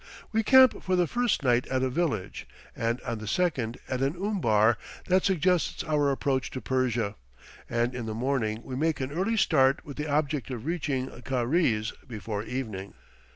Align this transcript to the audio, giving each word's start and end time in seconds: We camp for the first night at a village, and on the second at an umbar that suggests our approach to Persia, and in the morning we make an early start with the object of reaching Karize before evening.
We 0.31 0.41
camp 0.41 0.81
for 0.81 0.95
the 0.95 1.05
first 1.05 1.43
night 1.43 1.67
at 1.67 1.83
a 1.83 1.89
village, 1.91 2.47
and 2.75 2.99
on 3.01 3.19
the 3.19 3.27
second 3.27 3.77
at 3.87 4.01
an 4.01 4.15
umbar 4.15 4.79
that 5.05 5.23
suggests 5.23 5.83
our 5.83 6.09
approach 6.09 6.49
to 6.49 6.59
Persia, 6.59 7.13
and 7.69 7.93
in 7.93 8.07
the 8.07 8.15
morning 8.15 8.63
we 8.63 8.75
make 8.75 8.99
an 8.99 9.11
early 9.11 9.37
start 9.37 9.85
with 9.85 9.97
the 9.97 10.07
object 10.09 10.49
of 10.49 10.65
reaching 10.65 11.07
Karize 11.21 11.93
before 12.07 12.41
evening. 12.41 12.95